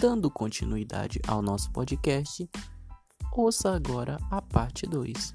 [0.00, 2.46] Dando continuidade ao nosso podcast,
[3.34, 5.34] ouça agora a parte 2.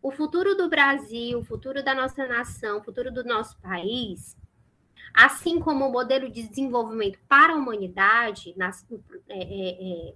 [0.00, 4.34] O futuro do Brasil, o futuro da nossa nação, o futuro do nosso país,
[5.12, 8.82] assim como o modelo de desenvolvimento para a humanidade, nas,
[9.28, 10.14] é, é,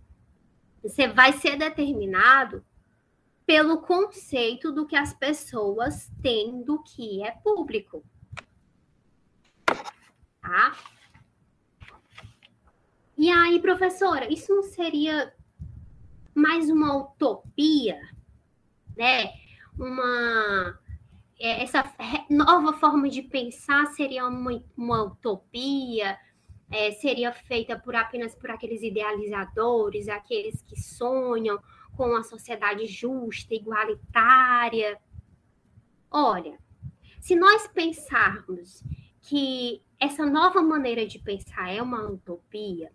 [1.02, 2.64] é, vai ser determinado
[3.44, 8.02] pelo conceito do que as pessoas têm do que é público.
[10.40, 10.76] Tá?
[13.16, 15.34] E aí, professora, isso não seria
[16.34, 18.00] mais uma utopia,
[18.96, 19.32] né?
[19.78, 20.80] Uma
[21.40, 21.82] é, essa
[22.28, 26.18] nova forma de pensar seria uma, uma utopia,
[26.70, 31.58] é, seria feita por apenas por aqueles idealizadores, aqueles que sonham
[31.96, 35.00] com uma sociedade justa, igualitária.
[36.10, 36.58] Olha,
[37.20, 38.84] se nós pensarmos
[39.22, 42.90] que essa nova maneira de pensar é uma utopia,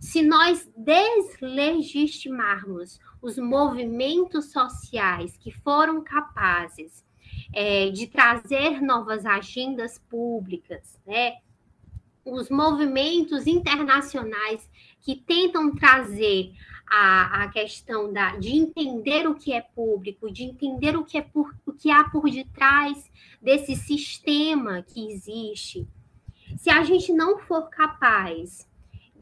[0.00, 7.04] se nós deslegitimarmos os movimentos sociais que foram capazes
[7.52, 11.36] é, de trazer novas agendas públicas, né?
[12.24, 14.68] os movimentos internacionais
[15.00, 16.52] que tentam trazer
[16.88, 21.22] a, a questão da, de entender o que é público, de entender o que, é
[21.22, 25.86] por, o que há por detrás desse sistema que existe.
[26.56, 28.68] Se a gente não for capaz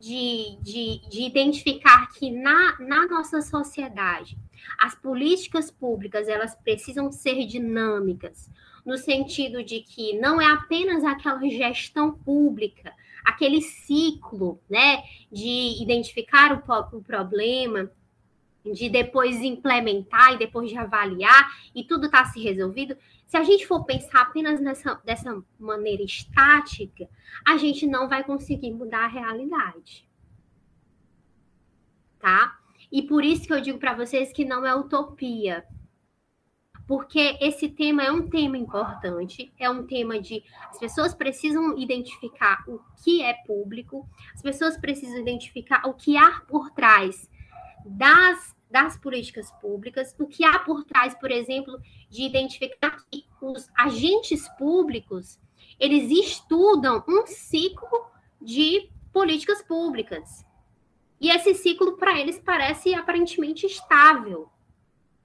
[0.01, 4.37] de, de, de identificar que na, na nossa sociedade
[4.79, 8.51] as políticas públicas elas precisam ser dinâmicas,
[8.85, 12.93] no sentido de que não é apenas aquela gestão pública,
[13.25, 17.91] aquele ciclo, né, de identificar o, o problema,
[18.73, 22.97] de depois implementar e depois de avaliar e tudo está se resolvido.
[23.35, 27.09] Se a gente for pensar apenas nessa, dessa maneira estática,
[27.45, 30.09] a gente não vai conseguir mudar a realidade.
[32.21, 32.57] Tá?
[32.93, 35.65] E por isso que eu digo para vocês que não é utopia,
[36.87, 42.63] porque esse tema é um tema importante, é um tema de as pessoas precisam identificar
[42.69, 47.29] o que é público, as pessoas precisam identificar o que há por trás
[47.85, 51.81] das, das políticas públicas, o que há por trás, por exemplo,
[52.11, 55.39] de identificar que os agentes públicos
[55.79, 58.11] eles estudam um ciclo
[58.43, 60.45] de políticas públicas.
[61.21, 64.51] E esse ciclo para eles parece aparentemente estável.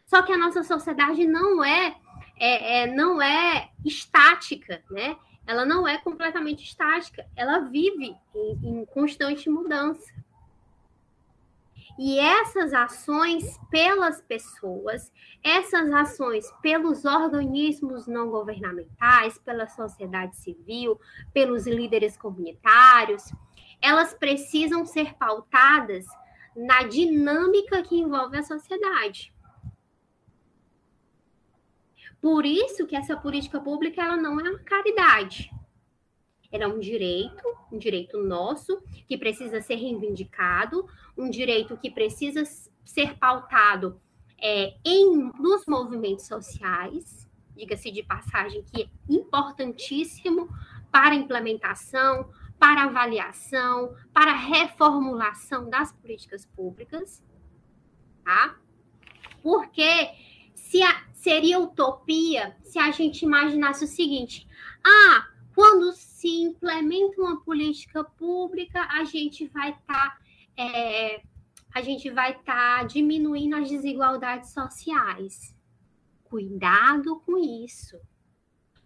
[0.06, 1.96] Só que a nossa sociedade não é,
[2.40, 5.18] é, é, não é estática, né?
[5.48, 10.14] Ela não é completamente estática, ela vive em, em constante mudança.
[12.02, 15.12] E essas ações pelas pessoas,
[15.44, 20.98] essas ações pelos organismos não governamentais, pela sociedade civil,
[21.34, 23.24] pelos líderes comunitários,
[23.82, 26.06] elas precisam ser pautadas
[26.56, 29.34] na dinâmica que envolve a sociedade.
[32.22, 35.52] Por isso que essa política pública ela não é uma caridade.
[36.52, 40.88] Ela é um direito, um direito nosso, que precisa ser reivindicado,
[41.18, 42.44] um direito que precisa
[42.84, 44.02] ser pautado
[44.42, 50.50] é, em, nos movimentos sociais, diga-se de passagem, que é importantíssimo
[50.92, 57.24] para a implementação, para avaliação, para reformulação das políticas públicas,
[58.24, 58.58] tá?
[59.42, 60.10] Porque
[60.54, 64.48] se a, seria utopia se a gente imaginasse o seguinte:
[64.86, 65.29] ah,
[65.60, 70.18] quando se implementa uma política pública, a gente vai estar tá,
[70.56, 71.22] é,
[71.76, 75.54] a gente vai estar tá diminuindo as desigualdades sociais.
[76.24, 78.00] Cuidado com isso.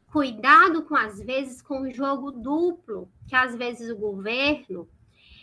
[0.08, 4.90] Cuidado com, às vezes, com o jogo duplo, que às vezes o governo,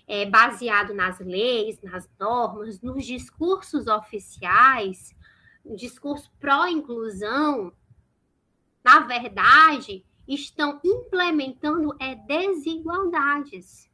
[0.09, 5.15] é, baseado nas leis, nas normas, nos discursos oficiais,
[5.65, 7.73] o discurso pró-inclusão,
[8.83, 10.05] na verdade,
[10.35, 13.91] estão implementando é, desigualdades.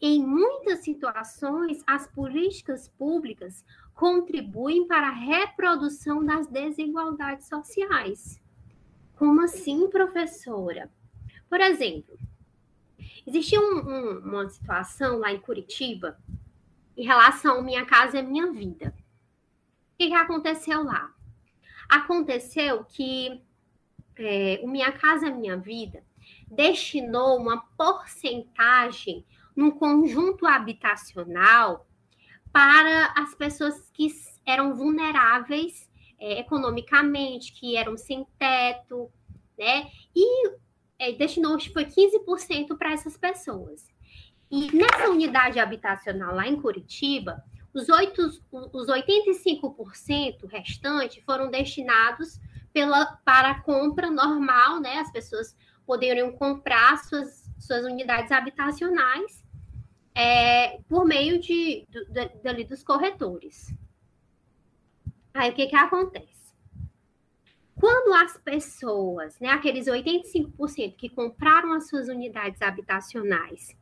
[0.00, 3.64] Em muitas situações, as políticas públicas
[3.94, 8.42] contribuem para a reprodução das desigualdades sociais.
[9.16, 10.92] Como assim, professora?
[11.48, 12.18] Por exemplo,
[13.26, 16.18] existia um, um, uma situação lá em Curitiba
[16.96, 18.94] em relação Minha Casa é Minha Vida.
[19.94, 21.14] O que, que aconteceu lá?
[21.88, 23.42] Aconteceu que
[24.18, 26.02] é, o Minha Casa Minha Vida
[26.48, 29.24] destinou uma porcentagem
[29.54, 31.86] no conjunto habitacional
[32.52, 34.08] para as pessoas que
[34.44, 39.10] eram vulneráveis é, economicamente, que eram sem teto,
[39.58, 39.90] né?
[40.14, 40.50] E
[40.98, 43.86] é, destinou, foi 15% para essas pessoas.
[44.50, 47.42] E nessa unidade habitacional lá em Curitiba,
[47.74, 48.22] os, 8,
[48.72, 52.40] os 85% restantes foram destinados
[52.76, 54.98] pela, para compra normal, né?
[54.98, 55.56] As pessoas
[55.86, 59.42] poderiam comprar suas, suas unidades habitacionais
[60.14, 63.74] é, por meio de, de, dos corretores.
[65.32, 66.52] Aí o que, que acontece?
[67.74, 73.74] Quando as pessoas, né, aqueles 85% que compraram as suas unidades habitacionais,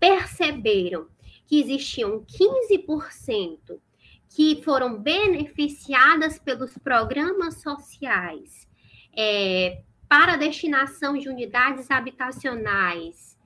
[0.00, 1.06] perceberam
[1.46, 3.78] que existiam 15%
[4.34, 8.68] que foram beneficiadas pelos programas sociais
[9.16, 13.38] é, para destinação de unidades habitacionais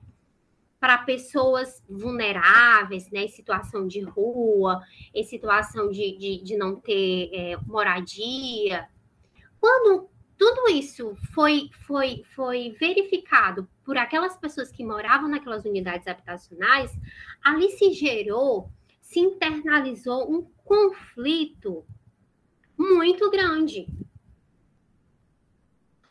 [0.79, 4.81] para pessoas vulneráveis, né, em situação de rua,
[5.13, 8.87] em situação de, de, de não ter é, moradia.
[9.59, 16.97] Quando tudo isso foi, foi, foi verificado por aquelas pessoas que moravam naquelas unidades habitacionais,
[17.43, 18.71] ali se gerou,
[19.01, 21.83] se internalizou um conflito
[22.77, 23.87] muito grande.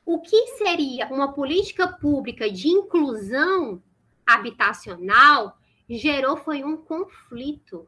[0.04, 3.80] O que seria uma política pública de inclusão
[4.26, 5.56] habitacional
[5.88, 7.86] gerou foi um conflito,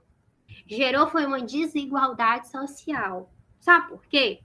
[0.64, 3.34] gerou foi uma desigualdade social.
[3.58, 4.40] Sabe por quê?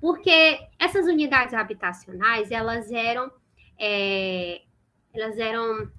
[0.00, 3.30] Porque essas unidades habitacionais elas eram
[3.78, 4.62] é,
[5.12, 5.92] elas eram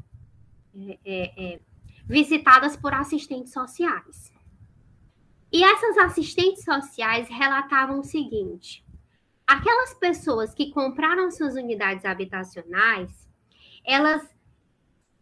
[0.75, 1.59] é, é, é
[2.07, 4.32] visitadas por assistentes sociais.
[5.53, 8.83] E essas assistentes sociais relatavam o seguinte:
[9.45, 13.29] aquelas pessoas que compraram suas unidades habitacionais,
[13.85, 14.33] elas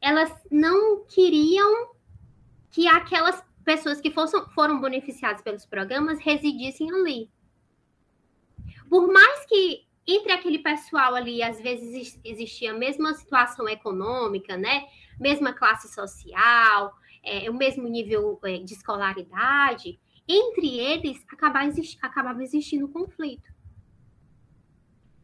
[0.02, 1.92] elas não queriam
[2.72, 7.30] que aquelas pessoas que fossem, foram beneficiadas pelos programas residissem ali.
[8.90, 14.88] Por mais que entre aquele pessoal ali, às vezes existia a mesma situação econômica, né?
[15.20, 20.00] Mesma classe social, é, o mesmo nível é, de escolaridade,
[20.32, 23.52] entre eles acabava, existi acabava existindo conflito.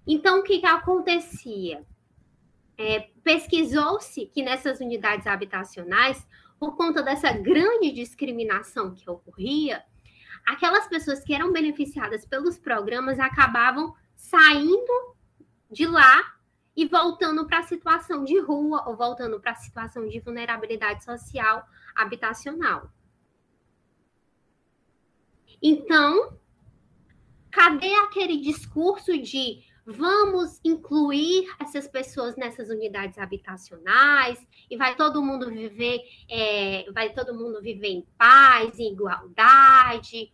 [0.05, 1.85] Então, o que, que acontecia?
[2.77, 6.25] É, Pesquisou-se que nessas unidades habitacionais,
[6.59, 9.83] por conta dessa grande discriminação que ocorria,
[10.45, 15.15] aquelas pessoas que eram beneficiadas pelos programas acabavam saindo
[15.69, 16.37] de lá
[16.75, 21.67] e voltando para a situação de rua ou voltando para a situação de vulnerabilidade social
[21.95, 22.89] habitacional.
[25.61, 26.37] Então,
[27.51, 35.49] cadê aquele discurso de vamos incluir essas pessoas nessas unidades habitacionais e vai todo mundo
[35.49, 40.33] viver, é, vai todo mundo viver em paz, em igualdade,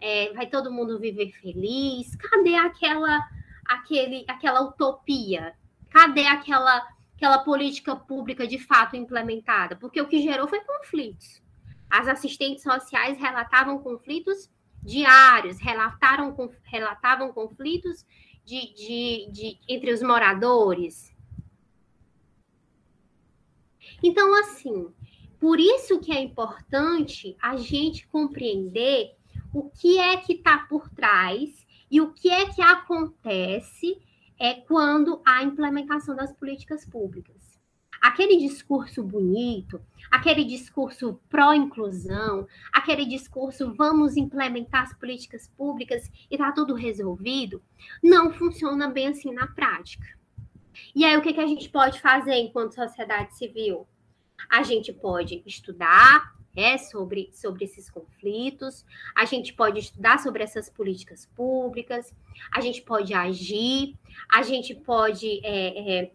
[0.00, 2.14] é, vai todo mundo viver feliz.
[2.14, 3.20] Cadê aquela,
[3.66, 5.52] aquele, aquela utopia?
[5.90, 9.74] Cadê aquela, aquela política pública de fato implementada?
[9.74, 11.42] Porque o que gerou foi conflitos.
[11.90, 14.48] As assistentes sociais relatavam conflitos
[14.82, 16.34] diários, relataram,
[16.64, 18.04] relatavam conflitos
[18.44, 21.14] de, de, de, entre os moradores.
[24.02, 24.92] Então, assim,
[25.38, 29.14] por isso que é importante a gente compreender
[29.54, 34.00] o que é que está por trás e o que é que acontece
[34.38, 37.51] é quando há implementação das políticas públicas
[38.02, 39.80] aquele discurso bonito,
[40.10, 47.62] aquele discurso pró-inclusão, aquele discurso vamos implementar as políticas públicas e tá tudo resolvido,
[48.02, 50.04] não funciona bem assim na prática.
[50.94, 53.86] E aí, o que, que a gente pode fazer enquanto sociedade civil?
[54.50, 60.68] A gente pode estudar é, sobre, sobre esses conflitos, a gente pode estudar sobre essas
[60.68, 62.12] políticas públicas,
[62.52, 63.94] a gente pode agir,
[64.30, 66.12] a gente pode é, é,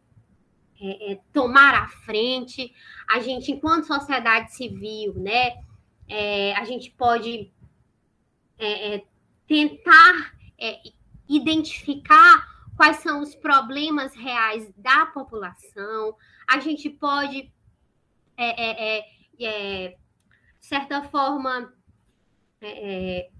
[0.79, 2.74] é, é, tomar a frente.
[3.10, 5.57] A gente, enquanto sociedade civil, né,
[6.07, 7.51] é, a gente pode
[8.60, 9.03] é, é,
[9.48, 10.79] tentar é,
[11.27, 16.15] identificar quais são os problemas reais da população.
[16.48, 17.51] A gente pode,
[19.38, 19.96] de
[20.60, 21.74] certa forma,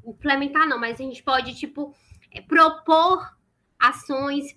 [0.04, 1.96] implementar, não, mas a gente pode, tipo,
[2.48, 3.37] propor
[3.80, 4.56] ações,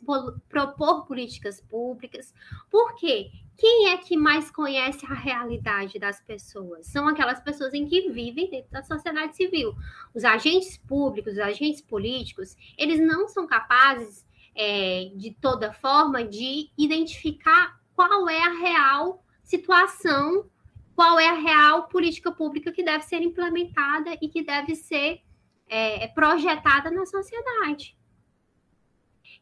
[0.48, 2.32] propor políticas públicas.
[2.70, 3.30] Por quê?
[3.56, 6.86] Quem é que mais conhece a realidade das pessoas?
[6.86, 9.74] São aquelas pessoas em que vivem dentro da sociedade civil.
[10.14, 14.24] Os agentes públicos, os agentes políticos, eles não são capazes,
[14.54, 20.48] é, de toda forma, de identificar qual é a real situação,
[20.94, 25.20] qual é a real política pública que deve ser implementada e que deve ser
[25.68, 27.94] é, projetada na sociedade.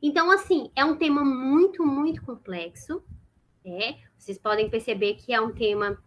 [0.00, 3.02] Então, assim, é um tema muito, muito complexo.
[3.64, 3.98] Né?
[4.16, 5.98] Vocês podem perceber que é um tema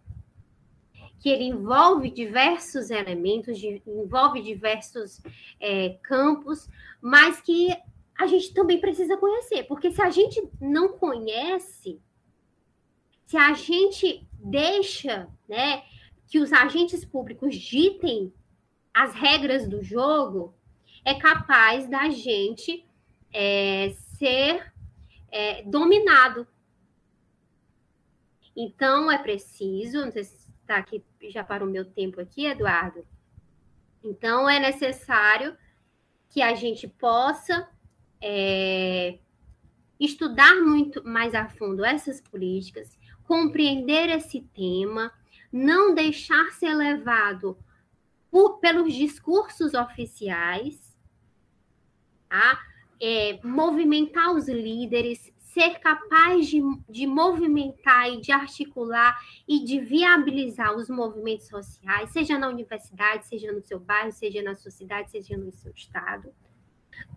[1.20, 5.22] que ele envolve diversos elementos, de, envolve diversos
[5.60, 6.68] é, campos,
[7.00, 7.68] mas que
[8.18, 12.00] a gente também precisa conhecer, porque se a gente não conhece,
[13.24, 15.84] se a gente deixa, né,
[16.26, 18.32] que os agentes públicos ditem
[18.92, 20.54] as regras do jogo,
[21.04, 22.84] é capaz da gente
[23.32, 24.72] é, ser
[25.30, 26.46] é, dominado.
[28.54, 33.06] Então, é preciso, não sei se está aqui, já para o meu tempo aqui, Eduardo.
[34.04, 35.56] Então, é necessário
[36.28, 37.68] que a gente possa
[38.20, 39.18] é,
[39.98, 45.12] estudar muito mais a fundo essas políticas, compreender esse tema,
[45.52, 47.56] não deixar ser levado
[48.30, 50.96] por, pelos discursos oficiais,
[52.28, 52.58] tá?
[53.02, 60.74] É, movimentar os líderes, ser capaz de, de movimentar e de articular e de viabilizar
[60.76, 65.36] os movimentos sociais, seja na universidade, seja no seu bairro, seja na sua cidade, seja
[65.36, 66.32] no seu estado.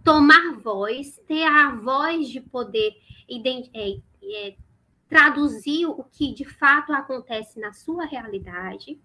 [0.04, 2.96] Tomar voz, ter a voz de poder
[3.30, 4.56] é, é,
[5.08, 9.00] traduzir o que de fato acontece na sua realidade,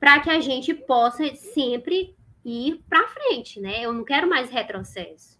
[0.00, 3.84] para que a gente possa sempre ir para frente, né?
[3.84, 5.39] Eu não quero mais retrocesso.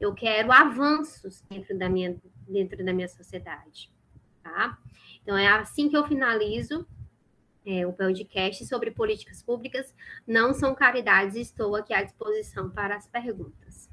[0.00, 3.90] Eu quero avanços dentro da minha, dentro da minha sociedade,
[4.42, 4.78] tá?
[5.22, 6.86] Então, é assim que eu finalizo
[7.66, 9.92] é, o podcast sobre políticas públicas.
[10.26, 13.90] Não são caridades, estou aqui à disposição para as perguntas.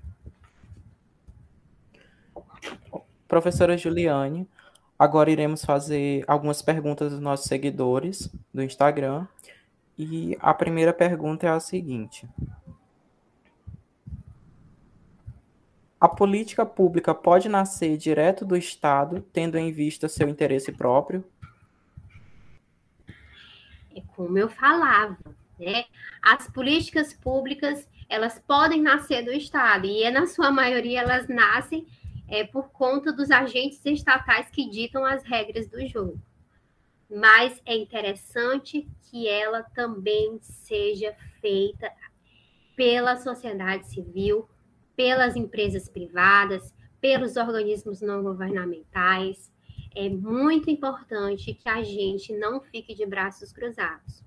[3.27, 4.47] Professora Juliane,
[4.97, 9.25] agora iremos fazer algumas perguntas dos nossos seguidores do Instagram.
[9.97, 12.27] E a primeira pergunta é a seguinte:
[16.03, 21.23] A política pública pode nascer direto do Estado, tendo em vista seu interesse próprio?
[23.95, 25.17] É como eu falava,
[25.57, 25.85] né?
[26.21, 31.87] As políticas públicas, elas podem nascer do Estado, e é, na sua maioria elas nascem
[32.27, 36.19] é, por conta dos agentes estatais que ditam as regras do jogo.
[37.09, 41.89] Mas é interessante que ela também seja feita
[42.75, 44.49] pela sociedade civil,
[44.95, 49.51] pelas empresas privadas, pelos organismos não governamentais.
[49.95, 54.23] É muito importante que a gente não fique de braços cruzados.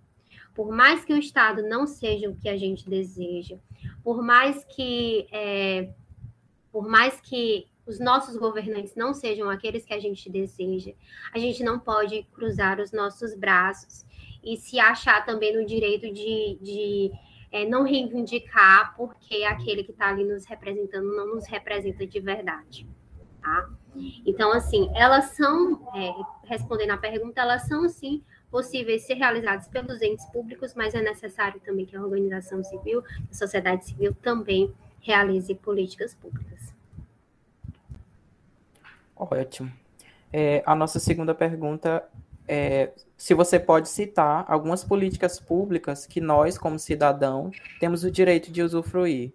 [0.54, 3.58] Por mais que o Estado não seja o que a gente deseja,
[4.02, 5.90] por mais que, é,
[6.72, 10.92] por mais que os nossos governantes não sejam aqueles que a gente deseja,
[11.32, 14.04] a gente não pode cruzar os nossos braços
[14.42, 17.12] e se achar também no direito de, de
[17.50, 22.86] é, não reivindicar porque aquele que está ali nos representando não nos representa de verdade,
[23.40, 23.68] tá?
[24.26, 26.12] Então, assim, elas são, é,
[26.44, 31.60] respondendo à pergunta, elas são, sim, possíveis ser realizadas pelos entes públicos, mas é necessário
[31.60, 36.74] também que a organização civil, a sociedade civil também realize políticas públicas.
[39.16, 39.72] Ótimo.
[40.32, 42.06] É, a nossa segunda pergunta
[42.48, 47.50] é se você pode citar algumas políticas públicas que nós, como cidadão,
[47.80, 49.32] temos o direito de usufruir.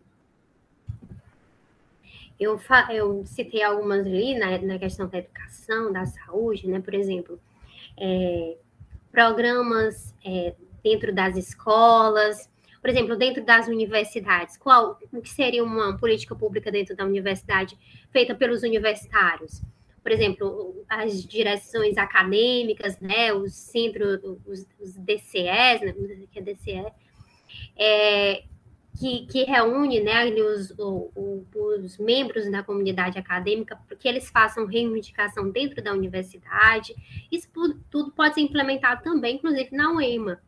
[2.39, 6.79] Eu, eu citei algumas ali na, na, questão da educação, da saúde, né?
[6.79, 7.39] Por exemplo,
[7.97, 8.57] é,
[9.11, 10.53] programas é,
[10.83, 12.49] dentro das escolas,
[12.81, 14.57] por exemplo, dentro das universidades.
[14.57, 17.77] Qual o que seria uma política pública dentro da universidade
[18.11, 19.61] feita pelos universitários?
[20.01, 25.93] Por exemplo, as direções acadêmicas, né, os centros, os, os DCEs, né,
[26.31, 26.85] que é DCE,
[27.77, 28.43] é,
[28.99, 34.65] que, que reúne né, os, o, os membros da comunidade acadêmica para que eles façam
[34.65, 36.95] reivindicação dentro da universidade.
[37.31, 37.47] Isso
[37.89, 40.41] tudo pode ser implementado também, inclusive, na UEMA.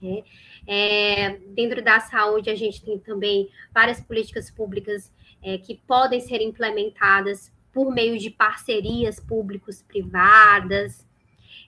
[0.00, 0.24] Né?
[0.66, 6.40] É, dentro da saúde, a gente tem também várias políticas públicas é, que podem ser
[6.40, 11.06] implementadas por meio de parcerias públicos-privadas,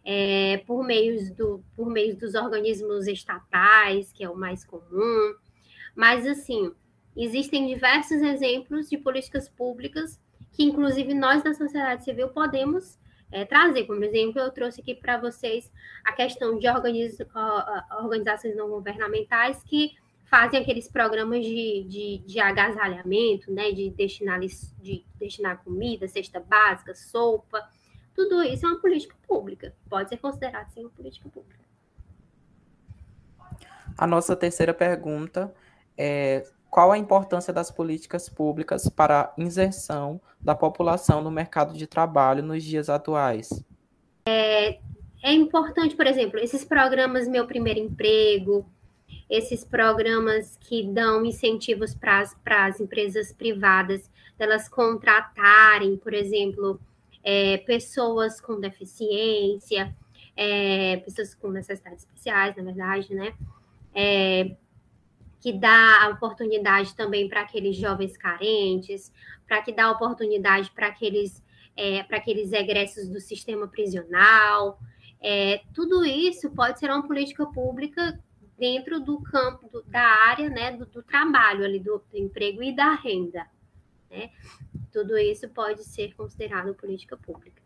[0.05, 5.35] é, por, meios do, por meio dos organismos estatais, que é o mais comum.
[5.95, 6.73] Mas, assim,
[7.17, 10.21] existem diversos exemplos de políticas públicas
[10.53, 12.99] que, inclusive, nós da sociedade civil podemos
[13.33, 13.85] é, trazer.
[13.85, 15.71] Como exemplo, eu trouxe aqui para vocês
[16.05, 17.19] a questão de organiz,
[17.99, 19.93] organizações não governamentais que
[20.35, 26.93] fazem aqueles programas de, de, de agasalhamento, né, de destinar, de destinar comida, cesta básica,
[26.93, 27.65] sopa,
[28.13, 31.63] tudo isso é uma política pública, pode ser considerado sim uma política pública.
[33.97, 35.55] A nossa terceira pergunta
[35.97, 41.87] é qual a importância das políticas públicas para a inserção da população no mercado de
[41.87, 43.65] trabalho nos dias atuais?
[44.27, 44.81] É,
[45.23, 48.69] é importante, por exemplo, esses programas Meu Primeiro Emprego,
[49.35, 52.23] esses programas que dão incentivos para
[52.67, 56.81] as empresas privadas, delas contratarem, por exemplo,
[57.23, 59.95] é, pessoas com deficiência,
[60.37, 63.35] é, pessoas com necessidades especiais, na verdade, né?
[63.95, 64.57] É,
[65.41, 69.13] que dá oportunidade também para aqueles jovens carentes,
[69.47, 71.43] para que dá oportunidade para aqueles,
[71.77, 74.79] é, para aqueles egressos do sistema prisional.
[75.21, 78.19] É, tudo isso pode ser uma política pública
[78.59, 82.75] dentro do campo do, da área né, do, do trabalho ali do, do, emprego e
[82.75, 83.47] da renda.
[84.11, 84.31] Né?
[84.93, 87.63] Tudo isso pode ser considerado política pública.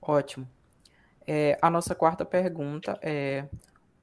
[0.00, 0.48] Ótimo.
[1.26, 3.46] É, a nossa quarta pergunta é: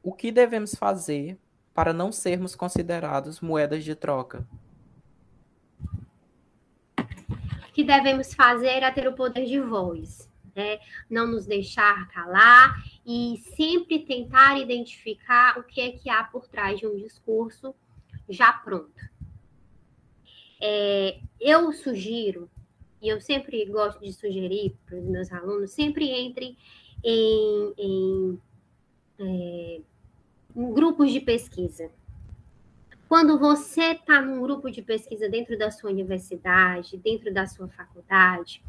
[0.03, 1.37] o que devemos fazer
[1.73, 4.47] para não sermos considerados moedas de troca?
[6.97, 10.79] O que devemos fazer é ter o poder de voz né?
[11.09, 16.79] Não nos deixar calar e sempre tentar identificar o que é que há por trás
[16.79, 17.75] de um discurso
[18.29, 19.15] já pronto.
[20.61, 22.49] É, eu sugiro,
[23.01, 26.57] e eu sempre gosto de sugerir para os meus alunos, sempre entrem
[27.03, 28.41] em, em,
[29.19, 29.81] é,
[30.55, 31.91] em grupos de pesquisa.
[33.07, 38.63] Quando você está num grupo de pesquisa dentro da sua universidade, dentro da sua faculdade,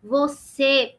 [0.00, 0.96] você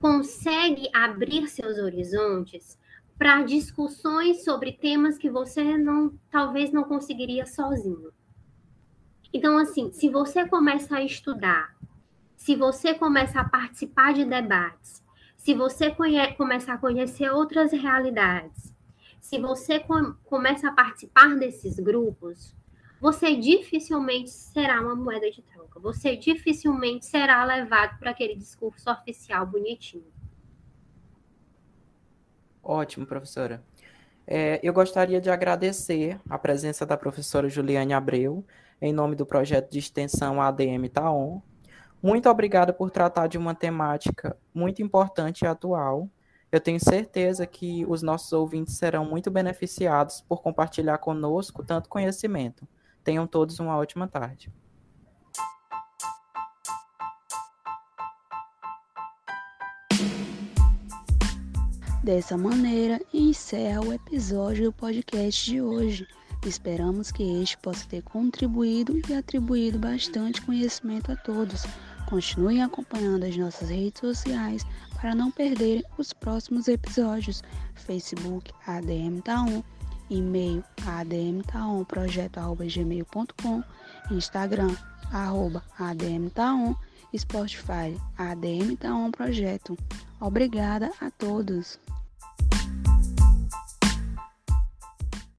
[0.00, 2.78] consegue abrir seus horizontes
[3.18, 8.10] para discussões sobre temas que você não talvez não conseguiria sozinho.
[9.32, 11.76] Então, assim, se você começa a estudar,
[12.34, 15.04] se você começa a participar de debates,
[15.36, 18.74] se você conhe começa a conhecer outras realidades,
[19.20, 22.56] se você com começa a participar desses grupos,
[23.00, 25.80] você dificilmente será uma moeda de troca.
[25.80, 30.12] Você dificilmente será levado para aquele discurso oficial bonitinho.
[32.62, 33.64] Ótimo, professora.
[34.26, 38.44] É, eu gostaria de agradecer a presença da professora Juliane Abreu,
[38.80, 41.40] em nome do projeto de extensão ADM Taon.
[42.02, 46.08] Muito obrigada por tratar de uma temática muito importante e atual.
[46.52, 52.68] Eu tenho certeza que os nossos ouvintes serão muito beneficiados por compartilhar conosco tanto conhecimento.
[53.02, 54.52] Tenham todos uma ótima tarde.
[62.02, 66.08] Dessa maneira, encerra o episódio do podcast de hoje.
[66.46, 71.64] Esperamos que este possa ter contribuído e atribuído bastante conhecimento a todos.
[72.08, 77.42] Continuem acompanhando as nossas redes sociais para não perderem os próximos episódios.
[77.74, 79.62] Facebook ADM Taon
[80.10, 83.64] e-mail admtaon.projeto.gmail.com,
[84.10, 84.76] Instagram,
[85.12, 86.76] arroba admtaon,
[87.16, 89.76] Spotify, admtaon projeto.
[90.20, 91.80] Obrigada a todos.